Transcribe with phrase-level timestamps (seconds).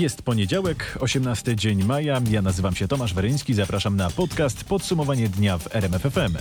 [0.00, 2.20] Jest poniedziałek, 18 dzień maja.
[2.30, 3.54] Ja nazywam się Tomasz Weryński.
[3.54, 6.36] Zapraszam na podcast Podsumowanie dnia w RMFFM.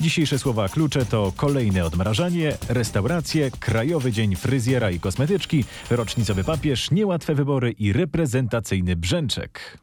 [0.00, 7.34] Dzisiejsze słowa klucze to kolejne odmrażanie, restauracje, Krajowy Dzień Fryzjera i Kosmetyczki, rocznicowy papież, niełatwe
[7.34, 9.78] wybory i reprezentacyjny brzęczek.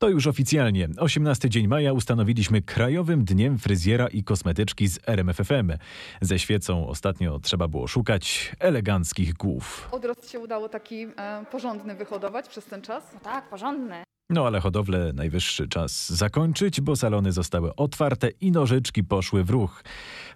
[0.00, 0.88] To już oficjalnie.
[0.98, 5.72] 18 dzień maja ustanowiliśmy Krajowym Dniem Fryzjera i Kosmetyczki z RMFFM.
[6.20, 9.88] Ze świecą ostatnio trzeba było szukać eleganckich głów.
[9.92, 13.04] Odrost się udało taki e, porządny wyhodować przez ten czas.
[13.14, 14.07] No tak, porządny.
[14.30, 19.82] No ale hodowlę najwyższy czas zakończyć, bo salony zostały otwarte i nożyczki poszły w ruch.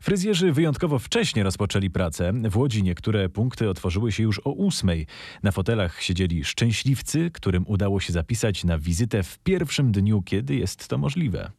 [0.00, 2.32] Fryzjerzy wyjątkowo wcześnie rozpoczęli pracę.
[2.50, 5.06] W Łodzi niektóre punkty otworzyły się już o ósmej.
[5.42, 10.88] Na fotelach siedzieli szczęśliwcy, którym udało się zapisać na wizytę w pierwszym dniu, kiedy jest
[10.88, 11.50] to możliwe.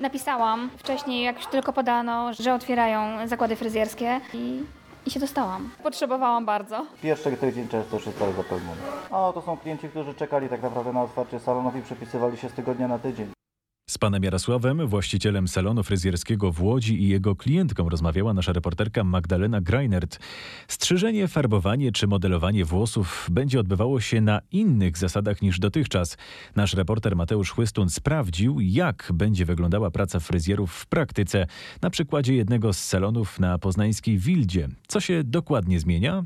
[0.00, 4.60] Napisałam wcześniej, jak już tylko podano, że otwierają zakłady fryzjerskie i,
[5.06, 5.70] i się dostałam.
[5.82, 6.86] Potrzebowałam bardzo.
[7.02, 8.80] Pierwszy tydzień często już jest cały zapełniony.
[9.10, 12.52] A to są klienci, którzy czekali tak naprawdę na otwarcie salonów i przepisywali się z
[12.52, 13.32] tygodnia na tydzień.
[13.94, 19.60] Z panem Jarosławem, właścicielem salonu fryzjerskiego w Łodzi i jego klientką rozmawiała nasza reporterka Magdalena
[19.60, 20.18] Greinert.
[20.68, 26.16] Strzyżenie, farbowanie czy modelowanie włosów będzie odbywało się na innych zasadach niż dotychczas.
[26.56, 31.46] Nasz reporter Mateusz Chłystun sprawdził, jak będzie wyglądała praca fryzjerów w praktyce
[31.82, 34.68] na przykładzie jednego z salonów na poznańskiej Wildzie.
[34.88, 36.24] Co się dokładnie zmienia?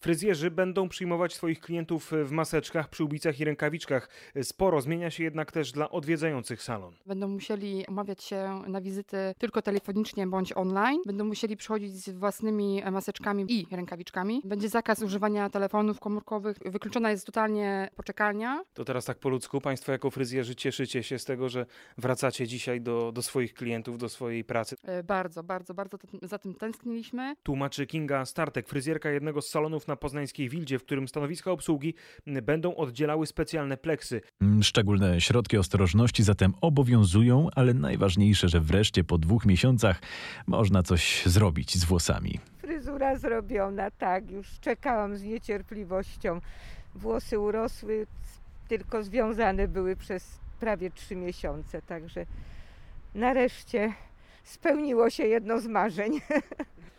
[0.00, 4.08] Fryzjerzy będą przyjmować swoich klientów w maseczkach, przyłbicach i rękawiczkach.
[4.42, 6.94] Sporo zmienia się jednak też dla odwiedzających salon.
[7.06, 11.00] Będą musieli umawiać się na wizyty tylko telefonicznie bądź online.
[11.06, 14.42] Będą musieli przychodzić z własnymi maseczkami i rękawiczkami.
[14.44, 16.56] Będzie zakaz używania telefonów komórkowych.
[16.64, 18.62] Wykluczona jest totalnie poczekalnia.
[18.74, 21.66] To teraz tak po ludzku, Państwo jako fryzjerzy cieszycie się z tego, że
[21.98, 24.76] wracacie dzisiaj do, do swoich klientów, do swojej pracy.
[24.82, 27.34] E, Bardzo, bardzo, bardzo za tym tęskniliśmy.
[27.42, 31.94] Tłumaczy Kinga Startek, fryzjerka jednego z salonów na poznańskiej Wildzie, w którym stanowiska obsługi
[32.26, 34.20] będą oddzielały specjalne pleksy.
[34.40, 40.00] Mm, Szczególne środki ostrożności zatem obowiązują, ale najważniejsze, że wreszcie po dwóch miesiącach
[40.46, 42.40] można coś zrobić z włosami.
[42.58, 46.40] Fryzura zrobiona, tak, już czekałam z niecierpliwością.
[46.94, 48.06] Włosy urosły,
[48.68, 52.26] tylko związane były przez prawie trzy miesiące, także
[53.14, 53.92] nareszcie
[54.44, 56.12] spełniło się jedno z marzeń.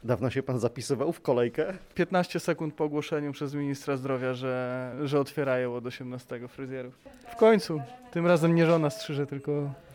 [0.03, 1.73] Dawno się pan zapisywał w kolejkę?
[1.95, 6.93] 15 sekund po ogłoszeniu przez ministra zdrowia, że, że otwierają od 18 fryzjerów.
[7.27, 7.81] W końcu.
[8.11, 9.51] Tym razem nie żona strzyże, tylko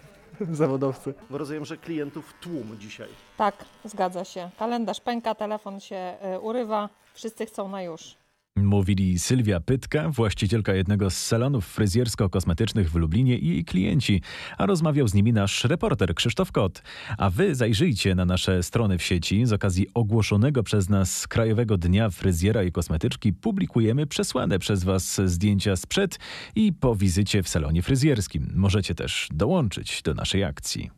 [0.52, 1.14] zawodowcy.
[1.30, 3.08] Bo rozumiem, że klientów tłum dzisiaj.
[3.36, 3.54] Tak,
[3.84, 4.50] zgadza się.
[4.58, 8.16] Kalendarz pęka, telefon się y, urywa, wszyscy chcą na już.
[8.56, 14.22] Mówili Sylwia Pytka, właścicielka jednego z salonów fryzjersko-kosmetycznych w Lublinie i jej klienci,
[14.58, 16.82] a rozmawiał z nimi nasz reporter Krzysztof Kot.
[17.18, 19.46] A wy zajrzyjcie na nasze strony w sieci.
[19.46, 25.76] Z okazji ogłoszonego przez nas Krajowego Dnia Fryzjera i Kosmetyczki publikujemy przesłane przez was zdjęcia
[25.76, 26.18] sprzed
[26.54, 28.52] i po wizycie w salonie fryzjerskim.
[28.54, 30.90] Możecie też dołączyć do naszej akcji.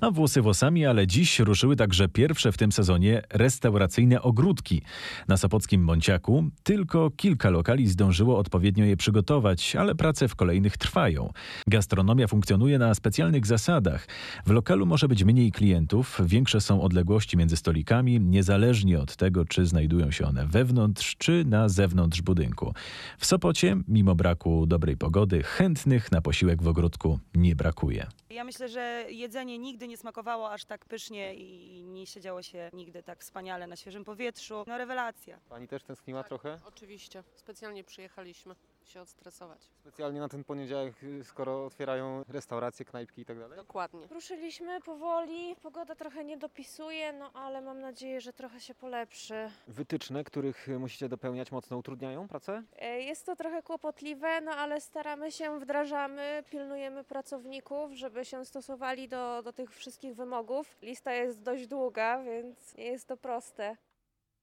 [0.00, 4.82] A włosy włosami, ale dziś ruszyły także pierwsze w tym sezonie restauracyjne ogródki.
[5.28, 11.32] Na Sopockim Monciaku tylko kilka lokali zdążyło odpowiednio je przygotować, ale prace w kolejnych trwają.
[11.66, 14.06] Gastronomia funkcjonuje na specjalnych zasadach.
[14.46, 19.66] W lokalu może być mniej klientów, większe są odległości między stolikami, niezależnie od tego, czy
[19.66, 22.74] znajdują się one wewnątrz, czy na zewnątrz budynku.
[23.18, 28.06] W Sopocie, mimo braku dobrej pogody, chętnych na posiłek w ogródku nie brakuje.
[28.30, 33.02] Ja myślę, że jedzenie nigdy nie smakowało aż tak pysznie i nie siedziało się nigdy
[33.02, 34.64] tak wspaniale na świeżym powietrzu.
[34.66, 35.40] No rewelacja.
[35.48, 36.58] Pani też tęskniła trochę?
[36.64, 38.54] Oczywiście, specjalnie przyjechaliśmy
[38.90, 39.70] się odstresować.
[39.80, 43.56] Specjalnie na ten poniedziałek, y, skoro otwierają restauracje, knajpki i tak dalej?
[43.56, 44.06] Dokładnie.
[44.10, 49.50] Ruszyliśmy powoli, pogoda trochę nie dopisuje, no ale mam nadzieję, że trochę się polepszy.
[49.68, 52.62] Wytyczne, których y, musicie dopełniać, mocno utrudniają pracę?
[52.78, 59.08] E, Jest to trochę kłopotliwe, no ale staramy się, wdrażamy, pilnujemy pracowników, żeby się stosowali
[59.08, 60.76] do, do tych wszystkich wymogów.
[60.82, 63.76] Lista jest dość długa, więc nie jest to proste.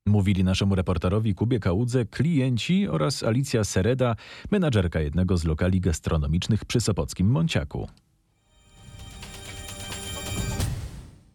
[0.08, 4.16] Mówili naszemu reporterowi Kubie Kałudze klienci oraz Alicja Sereda,
[4.52, 7.88] menadżerka jednego z lokali gastronomicznych przy Sopockim Monciaku.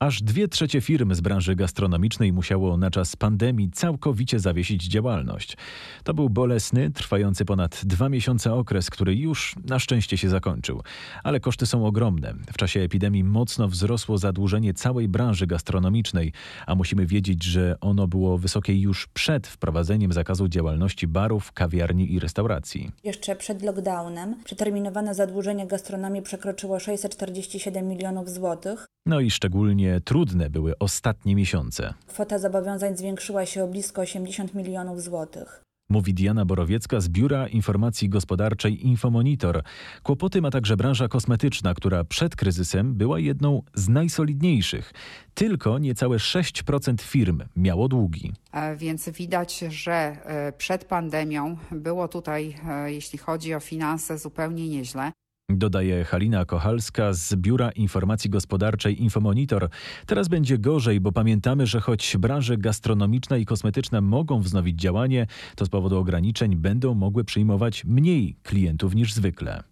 [0.02, 5.56] Aż dwie trzecie firm z branży gastronomicznej musiało na czas pandemii całkowicie zawiesić działalność.
[6.04, 10.82] To był bolesny, trwający ponad dwa miesiące okres, który już na szczęście się zakończył.
[11.24, 12.34] Ale koszty są ogromne.
[12.52, 16.32] W czasie epidemii mocno wzrosło zadłużenie całej branży gastronomicznej,
[16.66, 22.18] a musimy wiedzieć, że ono było wysokie już przed wprowadzeniem zakazu działalności barów, kawiarni i
[22.20, 22.90] restauracji.
[23.04, 28.89] Jeszcze przed lockdownem przeterminowane zadłużenie gastronomii przekroczyło 647 milionów złotych.
[29.06, 31.94] No i szczególnie trudne były ostatnie miesiące.
[32.06, 35.62] Kwota zobowiązań zwiększyła się o blisko 80 milionów złotych.
[35.90, 39.62] Mówi Diana Borowiecka z Biura Informacji Gospodarczej Infomonitor.
[40.02, 44.92] Kłopoty ma także branża kosmetyczna, która przed kryzysem była jedną z najsolidniejszych.
[45.34, 48.32] Tylko niecałe 6% firm miało długi.
[48.76, 55.12] Więc widać, że e, przed pandemią było tutaj, e, jeśli chodzi o finanse, zupełnie nieźle.
[55.58, 59.68] Dodaje Halina Kochalska z Biura Informacji Gospodarczej Infomonitor.
[60.06, 65.26] Teraz będzie gorzej, bo pamiętamy, że choć branże gastronomiczna i kosmetyczna mogą wznowić działanie,
[65.56, 69.69] to z powodu ograniczeń będą mogły przyjmować mniej klientów niż zwykle.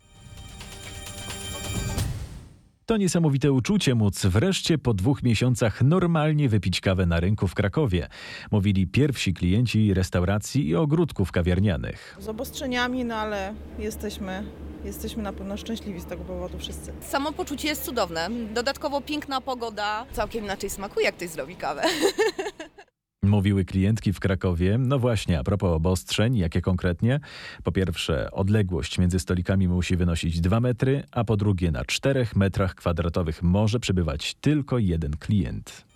[2.89, 8.09] To niesamowite uczucie móc wreszcie po dwóch miesiącach normalnie wypić kawę na rynku w Krakowie.
[8.51, 12.17] Mówili pierwsi klienci restauracji i ogródków kawiarnianych.
[12.21, 14.45] Z obostrzeniami, no ale jesteśmy,
[14.85, 16.93] jesteśmy na pewno szczęśliwi z tego powodu wszyscy.
[17.01, 18.29] Samopoczucie jest cudowne.
[18.55, 20.07] Dodatkowo piękna pogoda.
[20.13, 21.83] Całkiem inaczej smakuje, jak ktoś zrobi kawę.
[23.23, 24.79] Mówiły klientki w Krakowie.
[24.79, 27.21] No właśnie, a propos obostrzeń, jakie konkretnie?
[27.65, 32.75] Po pierwsze, odległość między stolikami musi wynosić 2 metry, a po drugie, na 4 metrach
[32.75, 35.88] kwadratowych może przebywać tylko jeden klient.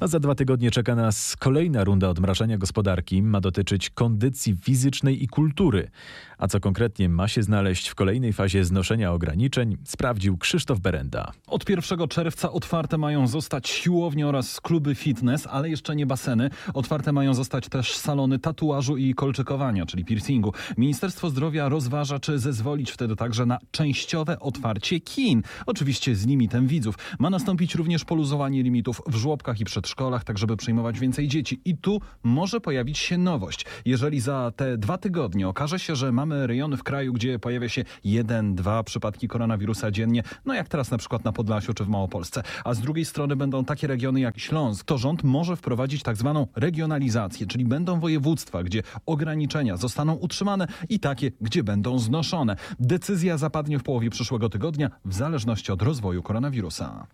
[0.00, 3.22] A za dwa tygodnie czeka nas kolejna runda odmrażania gospodarki.
[3.22, 5.90] Ma dotyczyć kondycji fizycznej i kultury.
[6.38, 11.32] A co konkretnie ma się znaleźć w kolejnej fazie znoszenia ograniczeń, sprawdził Krzysztof Berenda.
[11.46, 16.50] Od 1 czerwca otwarte mają zostać siłownie oraz kluby fitness, ale jeszcze nie baseny.
[16.74, 20.52] Otwarte mają zostać też salony tatuażu i kolczykowania, czyli piercingu.
[20.78, 25.42] Ministerstwo Zdrowia rozważa, czy zezwolić wtedy także na częściowe otwarcie kin.
[25.66, 26.94] Oczywiście z limitem widzów.
[27.18, 29.85] Ma nastąpić również poluzowanie limitów w żłobkach i przedszkolach,
[30.24, 31.60] tak żeby przyjmować więcej dzieci.
[31.64, 33.66] I tu może pojawić się nowość.
[33.84, 37.84] Jeżeli za te dwa tygodnie okaże się, że mamy rejony w kraju, gdzie pojawia się
[38.04, 42.42] jeden, dwa przypadki koronawirusa dziennie, no jak teraz na przykład na Podlasiu czy w Małopolsce,
[42.64, 46.46] a z drugiej strony będą takie regiony jak Śląsk, to rząd może wprowadzić tak zwaną
[46.56, 52.56] regionalizację, czyli będą województwa, gdzie ograniczenia zostaną utrzymane i takie, gdzie będą znoszone.
[52.80, 57.06] Decyzja zapadnie w połowie przyszłego tygodnia w zależności od rozwoju koronawirusa.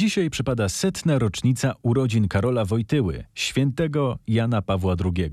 [0.00, 5.30] Dzisiaj przypada setna rocznica urodzin Karola Wojtyły, świętego Jana Pawła II.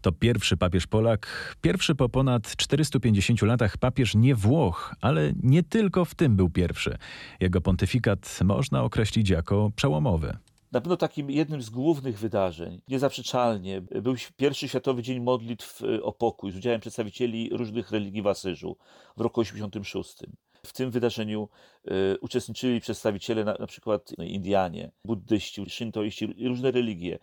[0.00, 6.04] To pierwszy papież Polak, pierwszy po ponad 450 latach papież nie Włoch, ale nie tylko
[6.04, 6.98] w tym był pierwszy.
[7.40, 10.36] Jego pontyfikat można określić jako przełomowy.
[10.72, 16.52] Na pewno takim jednym z głównych wydarzeń, niezaprzeczalnie, był pierwszy Światowy Dzień Modlitw o Pokój
[16.52, 18.76] z udziałem przedstawicieli różnych religii w Asyżu
[19.16, 20.16] w roku 86.
[20.64, 21.48] W tym wydarzeniu
[21.88, 27.18] y, uczestniczyli przedstawiciele na, na przykład Indianie, buddyści, szyntoiści i różne religie.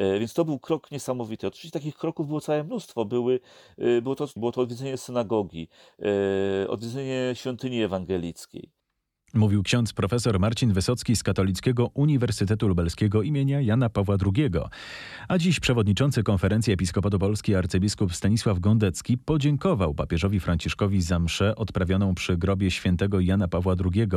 [0.00, 1.46] Y, więc to był krok niesamowity.
[1.46, 3.04] Oczywiście takich kroków było całe mnóstwo.
[3.04, 3.40] Były,
[3.78, 5.68] y, było, to, było to odwiedzenie synagogi,
[6.68, 8.75] odwiedzenie świątyni ewangelickiej.
[9.36, 14.50] Mówił ksiądz profesor Marcin Wysocki z Katolickiego Uniwersytetu Lubelskiego imienia Jana Pawła II.
[15.28, 22.14] A dziś przewodniczący konferencji Episkopatu Polski arcybiskup Stanisław Gondecki podziękował papieżowi Franciszkowi za mszę odprawioną
[22.14, 24.08] przy grobie świętego Jana Pawła II.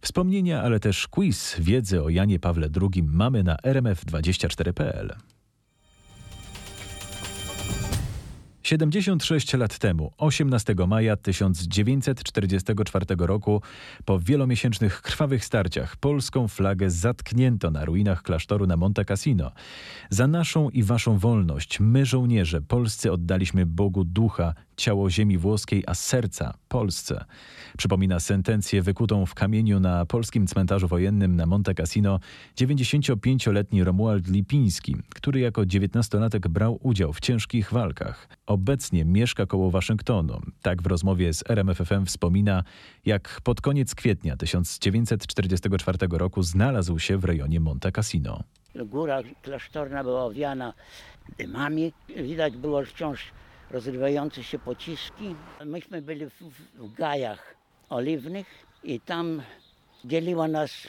[0.00, 5.35] Wspomnienia, ale też quiz wiedzy o Janie Pawle II mamy na rmf24.pl.
[8.66, 13.62] 76 lat temu, 18 maja 1944 roku,
[14.04, 19.52] po wielomiesięcznych krwawych starciach, polską flagę zatknięto na ruinach klasztoru na Monte Cassino.
[20.10, 25.94] Za naszą i waszą wolność my, żołnierze, polscy oddaliśmy Bogu ducha, ciało ziemi włoskiej, a
[25.94, 27.24] serca Polsce.
[27.78, 32.20] Przypomina sentencję wykutą w kamieniu na polskim cmentarzu wojennym na Monte Cassino
[32.56, 38.28] 95-letni Romuald Lipiński, który jako 19-latek brał udział w ciężkich walkach.
[38.46, 40.40] Obecnie mieszka koło Waszyngtonu.
[40.62, 42.64] Tak w rozmowie z RMFFM wspomina,
[43.04, 48.42] jak pod koniec kwietnia 1944 roku znalazł się w rejonie Monte Cassino.
[48.84, 50.72] Góra klasztorna była owiana
[51.38, 51.92] dymami.
[52.16, 53.32] Widać było wciąż
[53.70, 55.34] rozrywające się pociski.
[55.64, 56.42] Myśmy byli w,
[56.74, 57.56] w gajach
[57.88, 58.46] oliwnych
[58.84, 59.42] i tam
[60.04, 60.88] dzieliła nas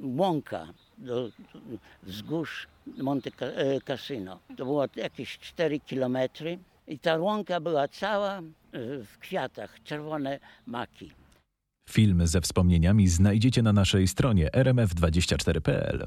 [0.00, 0.66] łąka
[0.98, 1.30] do
[2.02, 3.30] wzgórz Monte
[3.84, 4.40] Cassino.
[4.56, 8.40] To było jakieś 4 kilometry i ta łąka była cała
[9.04, 11.12] w kwiatach, czerwone maki.
[11.90, 16.06] Film ze wspomnieniami znajdziecie na naszej stronie rmf24.pl.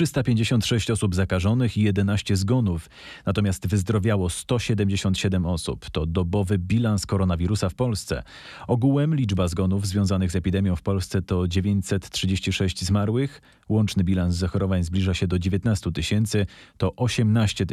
[0.00, 2.90] 356 osób zakażonych i 11 zgonów,
[3.26, 5.90] natomiast wyzdrowiało 177 osób.
[5.90, 8.22] To dobowy bilans koronawirusa w Polsce.
[8.68, 13.42] Ogółem liczba zgonów związanych z epidemią w Polsce to 936 zmarłych.
[13.68, 16.46] Łączny bilans zachorowań zbliża się do 19 tysięcy.
[16.76, 17.66] To 18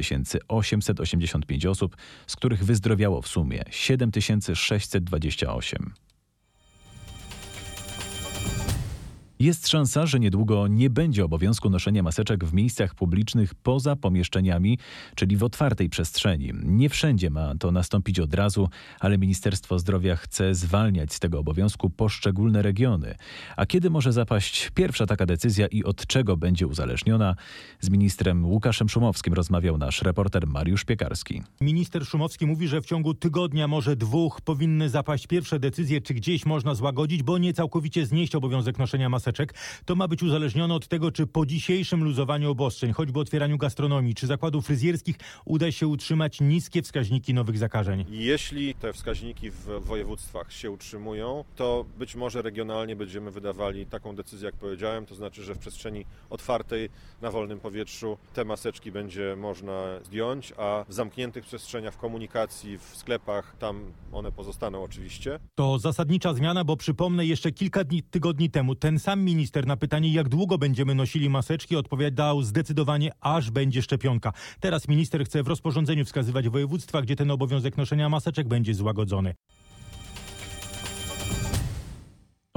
[0.48, 6.07] 885 osób, z których wyzdrowiało w sumie 7628.
[9.40, 14.80] Jest szansa, że niedługo nie będzie obowiązku noszenia maseczek w miejscach publicznych poza pomieszczeniami,
[15.16, 16.52] czyli w otwartej przestrzeni.
[16.64, 21.90] Nie wszędzie ma to nastąpić od razu, ale Ministerstwo Zdrowia chce zwalniać z tego obowiązku
[21.90, 23.16] poszczególne regiony.
[23.58, 27.36] A kiedy może zapaść pierwsza taka decyzja i od czego będzie uzależniona?
[27.80, 31.42] Z ministrem Łukaszem Szumowskim rozmawiał nasz reporter Mariusz Piekarski.
[31.62, 36.46] Minister Szumowski mówi, że w ciągu tygodnia, może dwóch, powinny zapaść pierwsze decyzje, czy gdzieś
[36.46, 39.54] można złagodzić, bo nie całkowicie znieść obowiązek noszenia maseczek maseczek,
[39.86, 44.28] to ma być uzależnione od tego, czy po dzisiejszym luzowaniu obostrzeń, choćby otwieraniu gastronomii czy
[44.28, 45.16] zakładów fryzjerskich,
[45.46, 48.06] uda się utrzymać niskie wskaźniki nowych zakażeń.
[48.10, 54.46] Jeśli te wskaźniki w województwach się utrzymują, to być może regionalnie będziemy wydawali taką decyzję,
[54.46, 56.90] jak powiedziałem, to znaczy, że w przestrzeni otwartej,
[57.22, 62.98] na wolnym powietrzu te maseczki będzie można zdjąć, a w zamkniętych przestrzeniach, w komunikacji, w
[62.98, 65.40] sklepach, tam one pozostaną oczywiście.
[65.56, 70.14] To zasadnicza zmiana, bo przypomnę, jeszcze kilka dni, tygodni temu ten sam minister na pytanie,
[70.14, 74.34] jak długo będziemy nosili maseczki, odpowiadał zdecydowanie, aż będzie szczepionka.
[74.60, 79.36] Teraz minister chce w rozporządzeniu wskazywać województwa, gdzie ten obowiązek noszenia maseczek będzie złagodzony.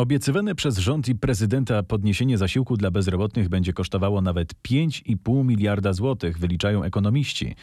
[0.00, 6.38] Obiecywane przez rząd i prezydenta podniesienie zasiłku dla bezrobotnych będzie kosztowało nawet 5,5 miliarda złotych,
[6.38, 7.54] wyliczają ekonomiści.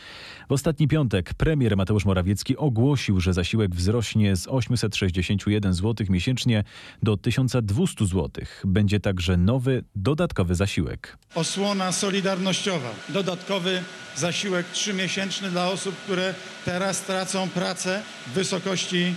[0.50, 6.64] W ostatni piątek premier Mateusz Morawiecki ogłosił, że zasiłek wzrośnie z 861 zł miesięcznie
[7.04, 8.30] do 1200 zł.
[8.66, 11.18] Będzie także nowy, dodatkowy zasiłek.
[11.36, 12.90] Osłona solidarnościowa.
[13.10, 13.84] Dodatkowy
[14.16, 16.34] zasiłek trzymiesięczny dla osób, które
[16.66, 19.14] teraz tracą pracę w wysokości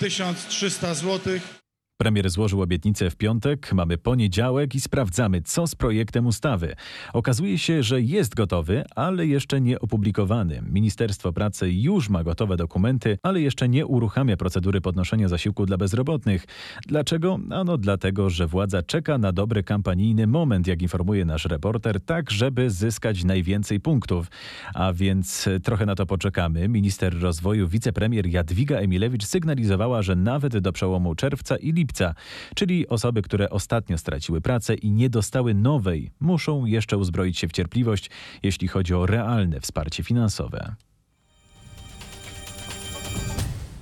[0.00, 1.57] 1300 złotych.
[2.00, 6.74] Premier złożył obietnicę w piątek, mamy poniedziałek i sprawdzamy, co z projektem ustawy.
[7.12, 10.62] Okazuje się, że jest gotowy, ale jeszcze nie opublikowany.
[10.70, 16.46] Ministerstwo Pracy już ma gotowe dokumenty, ale jeszcze nie uruchamia procedury podnoszenia zasiłku dla bezrobotnych.
[16.86, 17.38] Dlaczego?
[17.50, 22.70] Ano dlatego, że władza czeka na dobry kampanijny moment, jak informuje nasz reporter, tak żeby
[22.70, 24.26] zyskać najwięcej punktów.
[24.74, 26.68] A więc trochę na to poczekamy.
[26.68, 32.14] Minister rozwoju, wicepremier Jadwiga Emilewicz sygnalizowała, że nawet do przełomu czerwca i lipca lipca,
[32.54, 37.52] czyli osoby, które ostatnio straciły pracę i nie dostały nowej, muszą jeszcze uzbroić się w
[37.52, 38.10] cierpliwość,
[38.42, 40.74] jeśli chodzi o realne wsparcie finansowe.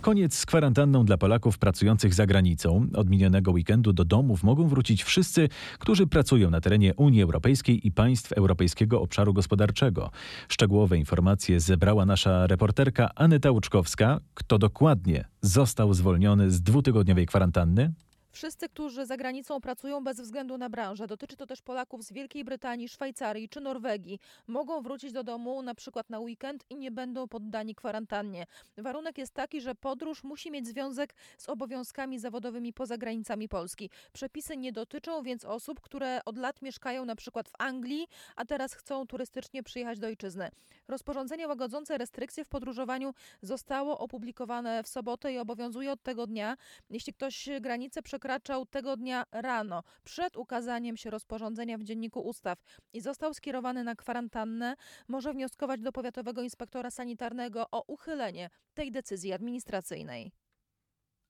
[0.06, 2.86] Koniec z kwarantanną dla Polaków pracujących za granicą.
[2.94, 5.48] Od minionego weekendu do domów mogą wrócić wszyscy,
[5.78, 10.10] którzy pracują na terenie Unii Europejskiej i państw Europejskiego Obszaru Gospodarczego.
[10.48, 14.20] Szczegółowe informacje zebrała nasza reporterka Aneta Łuczkowska.
[14.34, 17.92] Kto dokładnie został zwolniony z dwutygodniowej kwarantanny?
[18.36, 22.44] Wszyscy, którzy za granicą pracują bez względu na branżę, dotyczy to też Polaków z Wielkiej
[22.44, 27.28] Brytanii, Szwajcarii czy Norwegii, mogą wrócić do domu na przykład na weekend i nie będą
[27.28, 28.46] poddani kwarantannie.
[28.78, 33.90] Warunek jest taki, że podróż musi mieć związek z obowiązkami zawodowymi poza granicami Polski.
[34.12, 38.74] Przepisy nie dotyczą więc osób, które od lat mieszkają na przykład w Anglii, a teraz
[38.74, 40.50] chcą turystycznie przyjechać do ojczyzny.
[40.88, 46.56] Rozporządzenie łagodzące restrykcje w podróżowaniu zostało opublikowane w sobotę i obowiązuje od tego dnia.
[46.90, 48.25] Jeśli ktoś granicę przekroczy,
[48.70, 52.58] tego dnia rano, przed ukazaniem się rozporządzenia w Dzienniku Ustaw
[52.92, 54.76] i został skierowany na kwarantannę,
[55.08, 60.32] może wnioskować do powiatowego inspektora sanitarnego o uchylenie tej decyzji administracyjnej.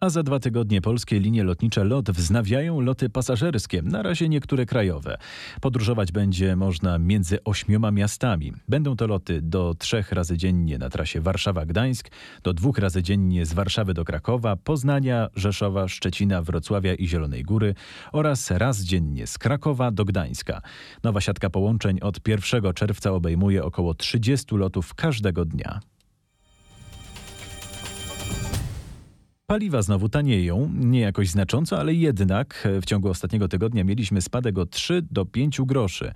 [0.01, 5.19] A za dwa tygodnie polskie linie lotnicze LOT wznawiają loty pasażerskie, na razie niektóre krajowe.
[5.61, 8.53] Podróżować będzie można między ośmioma miastami.
[8.69, 12.11] Będą to loty do trzech razy dziennie na trasie Warszawa-Gdańsk,
[12.43, 17.75] do dwóch razy dziennie z Warszawy do Krakowa, Poznania, Rzeszowa, Szczecina, Wrocławia i Zielonej Góry
[18.13, 20.63] oraz raz dziennie z Krakowa do Gdańska.
[21.05, 25.81] Nowa siatka połączeń od 1 czerwca obejmuje około 30 lotów każdego dnia.
[29.51, 34.67] Paliwa znowu tanieją, nie jakoś znacząco, ale jednak w ciągu ostatniego tygodnia mieliśmy spadek o
[34.67, 36.13] 3 do 5 groszy.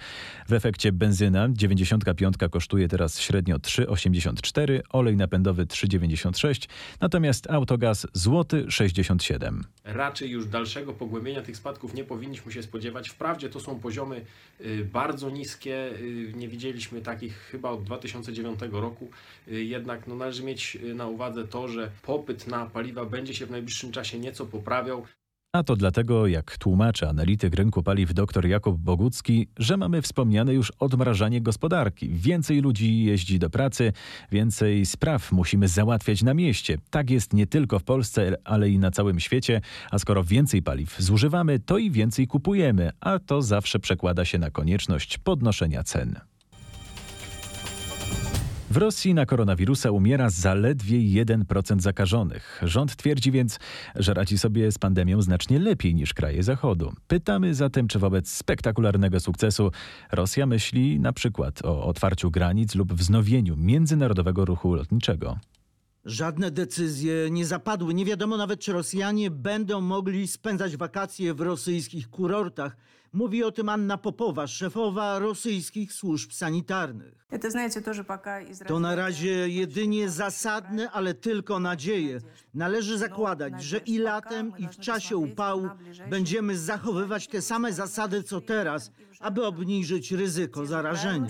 [0.48, 6.68] W efekcie benzyna 95 kosztuje teraz średnio 3,84, olej napędowy 3,96,
[7.00, 9.64] natomiast autogaz złoty 67.
[9.84, 13.08] Raczej już dalszego pogłębienia tych spadków nie powinniśmy się spodziewać.
[13.08, 14.24] Wprawdzie to są poziomy
[14.60, 19.10] y, bardzo niskie, y, nie widzieliśmy takich chyba od 2009 roku,
[19.48, 23.46] y, jednak no, należy mieć na uwadze to, że popyt na paliwa będzie będzie się
[23.46, 25.04] w najbliższym czasie nieco poprawiał.
[25.52, 30.72] A to dlatego, jak tłumaczy analityk rynku paliw dr Jakub Bogucki, że mamy wspomniane już
[30.78, 32.08] odmrażanie gospodarki.
[32.08, 33.92] Więcej ludzi jeździ do pracy,
[34.32, 36.78] więcej spraw musimy załatwiać na mieście.
[36.90, 39.60] Tak jest nie tylko w Polsce, ale i na całym świecie.
[39.90, 44.50] A skoro więcej paliw zużywamy, to i więcej kupujemy, a to zawsze przekłada się na
[44.50, 46.20] konieczność podnoszenia cen.
[48.70, 52.60] W Rosji na koronawirusa umiera zaledwie 1% zakażonych.
[52.62, 53.58] Rząd twierdzi więc,
[53.94, 56.92] że radzi sobie z pandemią znacznie lepiej niż kraje Zachodu.
[57.06, 59.70] Pytamy zatem, czy wobec spektakularnego sukcesu
[60.12, 65.38] Rosja myśli na przykład o otwarciu granic lub wznowieniu międzynarodowego ruchu lotniczego.
[66.04, 67.94] Żadne decyzje nie zapadły.
[67.94, 72.76] Nie wiadomo nawet, czy Rosjanie będą mogli spędzać wakacje w rosyjskich kurortach.
[73.12, 77.26] Mówi o tym Anna Popowa, szefowa rosyjskich służb sanitarnych.
[78.66, 82.20] To na razie jedynie zasadne, ale tylko nadzieje.
[82.54, 85.68] Należy zakładać, że i latem, i w czasie upału
[86.10, 91.28] będziemy zachowywać te same zasady co teraz, aby obniżyć ryzyko zarażenia.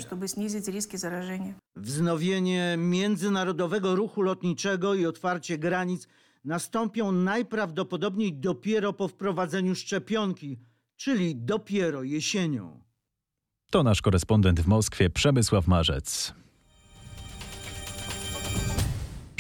[1.76, 6.08] Wznowienie międzynarodowego ruchu lotniczego i otwarcie granic
[6.44, 10.58] nastąpią najprawdopodobniej dopiero po wprowadzeniu szczepionki,
[11.00, 12.80] czyli dopiero jesienią.
[13.70, 16.34] To nasz korespondent w Moskwie, Przemysław Marzec.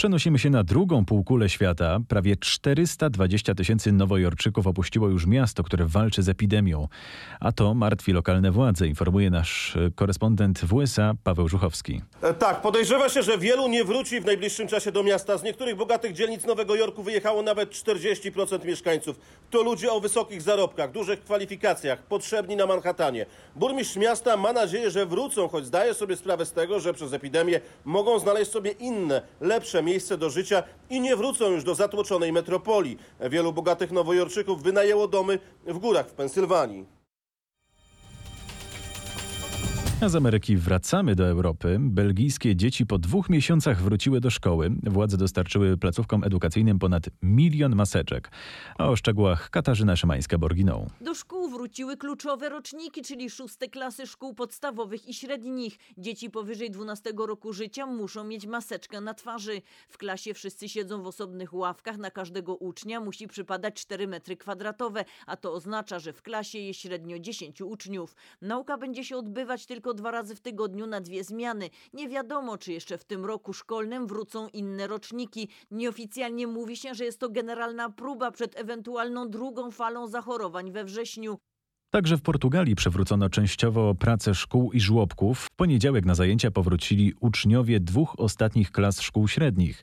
[0.00, 1.98] Przenosimy się na drugą półkulę świata.
[2.08, 6.88] Prawie 420 tysięcy nowojorczyków opuściło już miasto, które walczy z epidemią.
[7.40, 12.00] A to martwi lokalne władze, informuje nasz korespondent w USA Paweł Żuchowski.
[12.38, 15.38] Tak, podejrzewa się, że wielu nie wróci w najbliższym czasie do miasta.
[15.38, 19.20] Z niektórych bogatych dzielnic Nowego Jorku wyjechało nawet 40% mieszkańców.
[19.50, 23.26] To ludzie o wysokich zarobkach, dużych kwalifikacjach, potrzebni na Manhattanie.
[23.56, 27.60] Burmistrz miasta ma nadzieję, że wrócą, choć zdaje sobie sprawę z tego, że przez epidemię
[27.84, 32.98] mogą znaleźć sobie inne, lepsze miejsce do życia i nie wrócą już do zatłoczonej metropolii.
[33.20, 36.99] Wielu bogatych nowojorczyków wynajęło domy w górach w Pensylwanii.
[40.02, 41.76] A z Ameryki wracamy do Europy.
[41.80, 44.70] Belgijskie dzieci po dwóch miesiącach wróciły do szkoły.
[44.82, 48.30] Władze dostarczyły placówkom edukacyjnym ponad milion maseczek.
[48.78, 50.86] A o szczegółach Katarzyna Szymańska-Borginą.
[51.00, 55.78] Do szkół wróciły kluczowe roczniki, czyli szóste klasy szkół podstawowych i średnich.
[55.98, 59.62] Dzieci powyżej 12 roku życia muszą mieć maseczkę na twarzy.
[59.88, 61.98] W klasie wszyscy siedzą w osobnych ławkach.
[61.98, 66.80] Na każdego ucznia musi przypadać 4 metry kwadratowe, a to oznacza, że w klasie jest
[66.80, 68.16] średnio 10 uczniów.
[68.42, 71.70] Nauka będzie się odbywać tylko dwa razy w tygodniu na dwie zmiany.
[71.92, 75.48] Nie wiadomo, czy jeszcze w tym roku szkolnym wrócą inne roczniki.
[75.70, 81.38] Nieoficjalnie mówi się, że jest to generalna próba przed ewentualną drugą falą zachorowań we wrześniu.
[81.92, 85.40] Także w Portugalii przywrócono częściowo pracę szkół i żłobków.
[85.40, 89.82] W poniedziałek na zajęcia powrócili uczniowie dwóch ostatnich klas szkół średnich.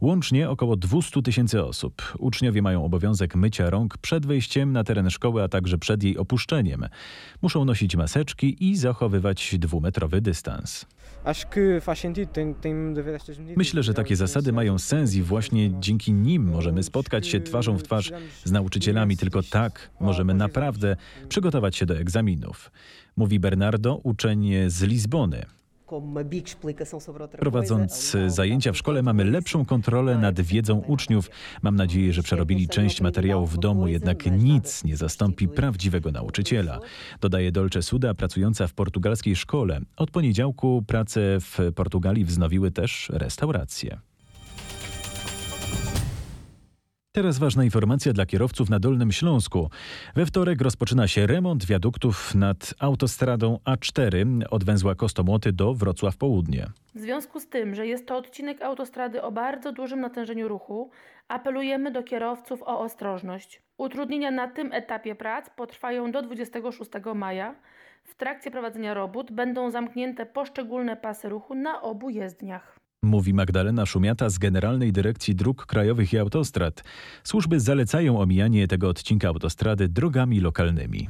[0.00, 2.02] Łącznie około 200 tysięcy osób.
[2.18, 6.86] Uczniowie mają obowiązek mycia rąk przed wejściem na teren szkoły, a także przed jej opuszczeniem.
[7.42, 10.86] Muszą nosić maseczki i zachowywać dwumetrowy dystans.
[13.56, 17.82] Myślę, że takie zasady mają sens i właśnie dzięki nim możemy spotkać się twarzą w
[17.82, 18.12] twarz
[18.44, 19.16] z nauczycielami.
[19.16, 20.96] Tylko tak możemy naprawdę
[21.28, 22.70] przygotować się do egzaminów.
[23.16, 25.57] Mówi Bernardo, uczeń z Lizbony.
[27.38, 31.30] Prowadząc zajęcia w szkole mamy lepszą kontrolę nad wiedzą uczniów.
[31.62, 36.80] Mam nadzieję, że przerobili część materiałów w domu, jednak nic nie zastąpi prawdziwego nauczyciela.
[37.20, 39.80] Dodaje Dolce Suda, pracująca w portugalskiej szkole.
[39.96, 44.07] Od poniedziałku pracę w Portugalii wznowiły też restauracje.
[47.18, 49.70] Teraz ważna informacja dla kierowców na Dolnym Śląsku.
[50.16, 56.66] We wtorek rozpoczyna się remont wiaduktów nad autostradą A4 od węzła Kostomłoty do Wrocław Południe.
[56.94, 60.90] W związku z tym, że jest to odcinek autostrady o bardzo dużym natężeniu ruchu,
[61.28, 63.62] apelujemy do kierowców o ostrożność.
[63.78, 67.54] Utrudnienia na tym etapie prac potrwają do 26 maja.
[68.04, 72.77] W trakcie prowadzenia robót będą zamknięte poszczególne pasy ruchu na obu jezdniach.
[73.02, 76.84] Mówi Magdalena Szumiata z Generalnej Dyrekcji Dróg Krajowych i Autostrad.
[77.24, 81.08] Służby zalecają omijanie tego odcinka autostrady drogami lokalnymi.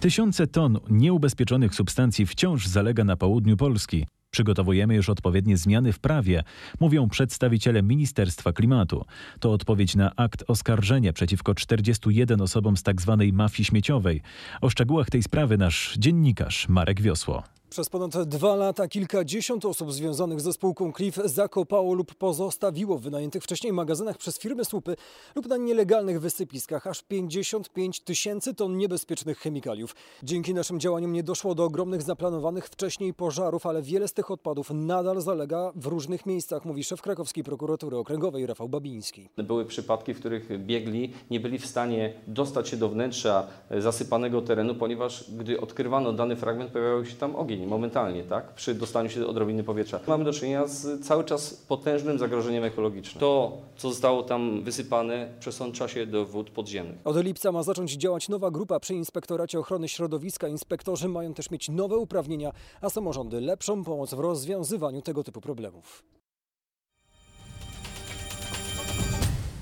[0.00, 4.06] Tysiące ton nieubezpieczonych substancji wciąż zalega na południu Polski.
[4.30, 6.42] Przygotowujemy już odpowiednie zmiany w prawie,
[6.80, 9.04] mówią przedstawiciele Ministerstwa Klimatu.
[9.40, 13.24] To odpowiedź na akt oskarżenia przeciwko 41 osobom z tzw.
[13.32, 14.22] mafii śmieciowej.
[14.60, 17.42] O szczegółach tej sprawy nasz dziennikarz Marek Wiosło.
[17.72, 23.42] Przez ponad dwa lata kilkadziesiąt osób związanych ze spółką Cliff zakopało lub pozostawiło w wynajętych
[23.42, 24.96] wcześniej magazynach przez firmy słupy
[25.34, 29.94] lub na nielegalnych wysypiskach aż 55 tysięcy ton niebezpiecznych chemikaliów.
[30.22, 34.70] Dzięki naszym działaniom nie doszło do ogromnych zaplanowanych wcześniej pożarów, ale wiele z tych odpadów
[34.74, 39.28] nadal zalega w różnych miejscach, mówi szef krakowskiej prokuratury okręgowej Rafał Babiński.
[39.36, 43.46] Były przypadki, w których biegli nie byli w stanie dostać się do wnętrza
[43.78, 49.10] zasypanego terenu, ponieważ gdy odkrywano dany fragment, pojawiał się tam ogień momentalnie, tak, przy dostaniu
[49.10, 50.00] się do odrobiny powietrza.
[50.06, 53.20] Mamy do czynienia z cały czas potężnym zagrożeniem ekologicznym.
[53.20, 56.98] To, co zostało tam wysypane, przesącza się do wód podziemnych.
[57.04, 60.48] Od lipca ma zacząć działać nowa grupa przy Inspektoracie Ochrony Środowiska.
[60.48, 66.04] Inspektorzy mają też mieć nowe uprawnienia, a samorządy lepszą pomoc w rozwiązywaniu tego typu problemów.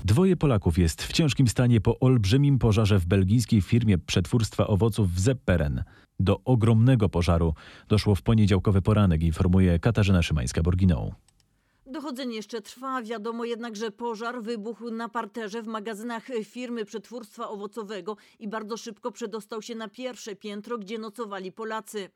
[0.05, 5.19] Dwoje Polaków jest w ciężkim stanie po olbrzymim pożarze w belgijskiej firmie przetwórstwa owoców w
[5.19, 5.83] Zepperen.
[6.21, 7.53] Do ogromnego pożaru
[7.87, 11.11] doszło w poniedziałkowy poranek, informuje Katarzyna Szymańska-Borginą.
[11.85, 13.01] Dochodzenie jeszcze trwa.
[13.01, 19.11] Wiadomo jednak, że pożar wybuchł na parterze w magazynach firmy przetwórstwa owocowego i bardzo szybko
[19.11, 22.09] przedostał się na pierwsze piętro, gdzie nocowali Polacy.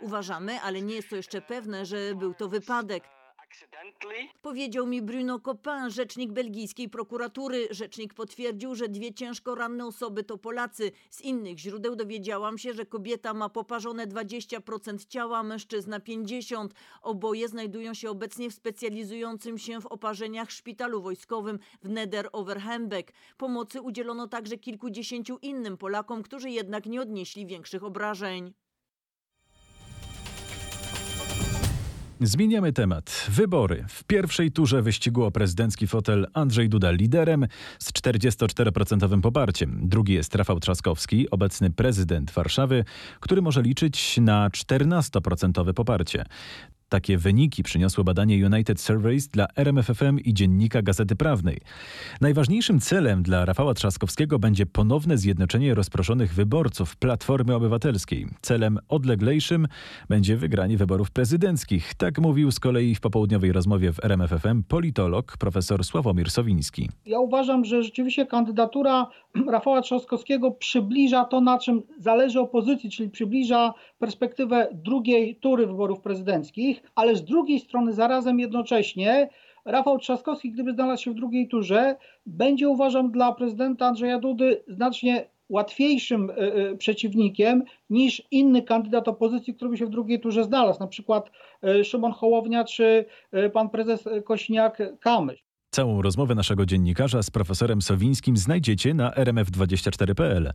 [0.00, 3.15] Uważamy, ale nie jest to jeszcze pewne, że był to wypadek.
[4.42, 7.68] Powiedział mi Bruno Copin, rzecznik belgijskiej prokuratury.
[7.70, 10.92] Rzecznik potwierdził, że dwie ciężko ranne osoby to Polacy.
[11.10, 16.68] Z innych źródeł dowiedziałam się, że kobieta ma poparzone 20% ciała, mężczyzna 50%.
[17.02, 23.12] Oboje znajdują się obecnie w specjalizującym się w oparzeniach szpitalu wojskowym w Neder-Overhembeck.
[23.36, 28.65] Pomocy udzielono także kilkudziesięciu innym Polakom, którzy jednak nie odnieśli większych obrażeń.
[32.20, 33.26] Zmieniamy temat.
[33.28, 33.84] Wybory.
[33.88, 37.46] W pierwszej turze wyścigu o prezydencki fotel Andrzej Duda liderem
[37.78, 39.80] z 44% poparciem.
[39.82, 42.84] Drugi jest Rafał Trzaskowski, obecny prezydent Warszawy,
[43.20, 46.24] który może liczyć na 14% poparcie.
[46.88, 51.60] Takie wyniki przyniosło badanie United Surveys dla RMFFM i dziennika Gazety Prawnej.
[52.20, 58.26] Najważniejszym celem dla Rafała Trzaskowskiego będzie ponowne zjednoczenie rozproszonych wyborców Platformy Obywatelskiej.
[58.42, 59.68] Celem odleglejszym
[60.08, 61.94] będzie wygranie wyborów prezydenckich.
[61.94, 66.88] Tak mówił z kolei w popołudniowej rozmowie w RMFFM politolog profesor Sławomir Sowiński.
[67.06, 69.06] Ja uważam, że rzeczywiście kandydatura
[69.52, 76.75] Rafała Trzaskowskiego przybliża to, na czym zależy opozycji, czyli przybliża perspektywę drugiej tury wyborów prezydenckich
[76.94, 79.28] ale z drugiej strony zarazem jednocześnie
[79.64, 85.26] Rafał Trzaskowski, gdyby znalazł się w drugiej turze, będzie uważam dla prezydenta Andrzeja Dudy znacznie
[85.48, 86.32] łatwiejszym
[86.78, 91.30] przeciwnikiem niż inny kandydat opozycji, który by się w drugiej turze znalazł, na przykład
[91.84, 93.04] Szymon Hołownia czy
[93.52, 95.45] pan prezes Kośniak-Kamysz.
[95.76, 100.52] Całą rozmowę naszego dziennikarza z profesorem Sowińskim znajdziecie na rmf24.pl.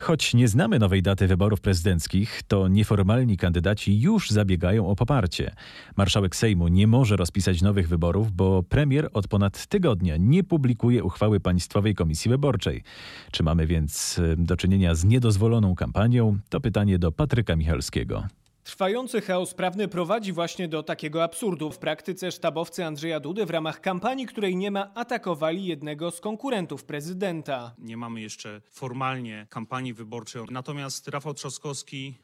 [0.00, 5.54] Choć nie znamy nowej daty wyborów prezydenckich, to nieformalni kandydaci już zabiegają o poparcie.
[5.96, 11.40] Marszałek Sejmu nie może rozpisać nowych wyborów, bo premier od ponad tygodnia nie publikuje uchwały
[11.40, 12.82] Państwowej Komisji Wyborczej.
[13.30, 16.38] Czy mamy więc do czynienia z niedozwoloną kampanią?
[16.48, 18.26] To pytanie do Patryka Michalskiego.
[18.66, 21.70] Trwający chaos prawny prowadzi właśnie do takiego absurdu.
[21.70, 26.84] W praktyce sztabowcy Andrzeja Dudy w ramach kampanii, której nie ma, atakowali jednego z konkurentów
[26.84, 27.74] prezydenta.
[27.78, 32.14] Nie mamy jeszcze formalnie kampanii wyborczej, natomiast Rafał Trzaskowski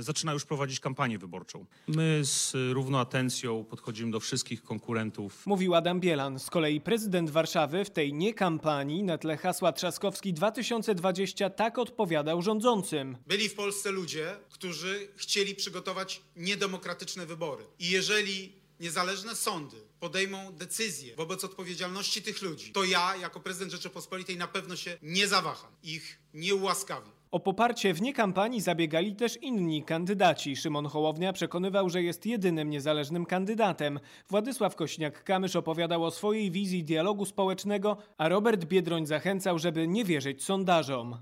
[0.00, 1.66] zaczyna już prowadzić kampanię wyborczą.
[1.88, 5.46] My z równą atencją podchodzimy do wszystkich konkurentów.
[5.46, 6.38] Mówił Adam Bielan.
[6.38, 12.42] Z kolei prezydent Warszawy w tej nie kampanii na tle hasła Trzaskowski 2020 tak odpowiadał
[12.42, 13.16] rządzącym.
[13.26, 17.64] Byli w Polsce ludzie, którzy chcieli przygotować niedemokratyczne wybory.
[17.78, 24.36] I jeżeli niezależne sądy podejmą decyzję wobec odpowiedzialności tych ludzi, to ja, jako prezydent Rzeczypospolitej,
[24.36, 25.70] na pewno się nie zawaham.
[25.82, 27.17] Ich nie ułaskawię.
[27.30, 30.56] O poparcie w niekampanii zabiegali też inni kandydaci.
[30.56, 34.00] Szymon Hołownia przekonywał, że jest jedynym niezależnym kandydatem.
[34.28, 40.44] Władysław Kośniak-Kamysz opowiadał o swojej wizji dialogu społecznego, a Robert Biedroń zachęcał, żeby nie wierzyć
[40.44, 41.16] sondażom.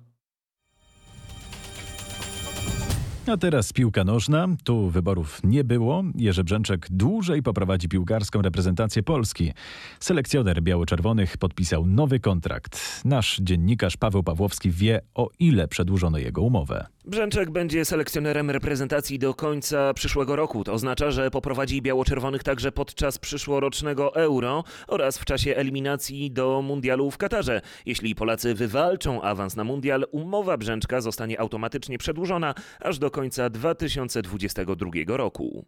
[3.32, 4.48] A teraz piłka nożna.
[4.64, 6.02] Tu wyborów nie było.
[6.14, 9.52] Jerzy Brzęczek dłużej poprowadzi piłkarską reprezentację Polski.
[10.00, 13.02] Selekcjoner biało-czerwonych podpisał nowy kontrakt.
[13.04, 16.86] Nasz dziennikarz Paweł Pawłowski wie, o ile przedłużono jego umowę.
[17.04, 20.64] Brzęczek będzie selekcjonerem reprezentacji do końca przyszłego roku.
[20.64, 27.10] To oznacza, że poprowadzi biało-czerwonych także podczas przyszłorocznego Euro oraz w czasie eliminacji do mundialu
[27.10, 27.60] w Katarze.
[27.86, 35.16] Jeśli Polacy wywalczą awans na mundial, umowa Brzęczka zostanie automatycznie przedłużona aż do końca 2022
[35.16, 35.66] roku.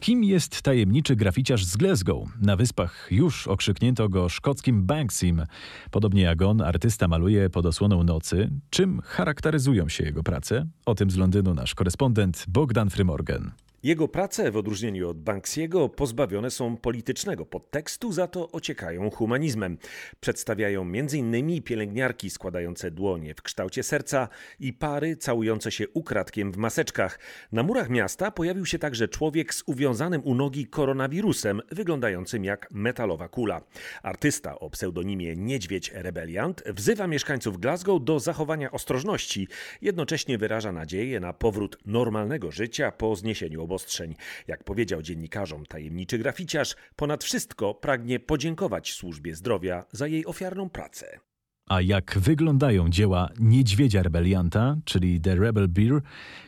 [0.00, 2.28] Kim jest tajemniczy graficiarz z Glasgow?
[2.40, 5.44] Na wyspach już okrzyknięto go szkockim Banksim.
[5.90, 8.50] Podobnie jak on, artysta maluje pod osłoną nocy.
[8.70, 10.66] Czym charakteryzują się jego prace?
[10.86, 13.52] O tym z Londynu nasz korespondent Bogdan Frymorgan.
[13.82, 19.78] Jego prace, w odróżnieniu od Banksiego, pozbawione są politycznego podtekstu, za to ociekają humanizmem.
[20.20, 21.62] Przedstawiają m.in.
[21.62, 24.28] pielęgniarki składające dłonie w kształcie serca
[24.60, 27.18] i pary całujące się ukradkiem w maseczkach.
[27.52, 33.28] Na murach miasta pojawił się także człowiek z uwiązanym u nogi koronawirusem, wyglądającym jak metalowa
[33.28, 33.60] kula.
[34.02, 39.48] Artysta o pseudonimie Niedźwiedź Rebeliant wzywa mieszkańców Glasgow do zachowania ostrożności,
[39.82, 44.14] jednocześnie wyraża nadzieję na powrót normalnego życia po zniesieniu obostrzeń.
[44.46, 51.20] Jak powiedział dziennikarzom tajemniczy graficiarz, ponad wszystko pragnie podziękować służbie zdrowia za jej ofiarną pracę.
[51.68, 56.00] A jak wyglądają dzieła Niedźwiedzia Rebelianta, czyli The Rebel Beer,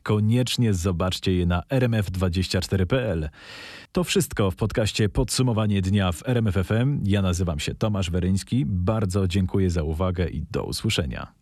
[0.02, 3.28] koniecznie zobaczcie je na rmf24.pl.
[3.92, 7.00] To wszystko w podcaście Podsumowanie dnia w RMFFM.
[7.04, 8.64] Ja nazywam się Tomasz Weryński.
[8.66, 11.39] Bardzo dziękuję za uwagę i do usłyszenia.